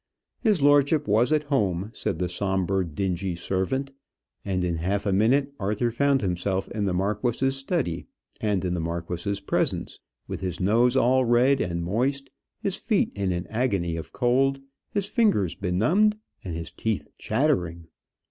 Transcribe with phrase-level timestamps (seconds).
[0.39, 3.91] His lordship was at home, said the sombre, dingy servant,
[4.43, 8.07] and in half a minute Arthur found himself in the marquis's study
[8.39, 12.31] and in the marquis's presence, with his nose all red and moist,
[12.63, 14.59] his feet in an agony of cold,
[14.89, 17.85] his fingers benumbed, and his teeth chattering.